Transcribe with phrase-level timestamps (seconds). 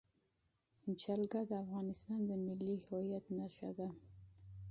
[1.01, 3.89] جلګه د افغانستان د ملي هویت نښه ده.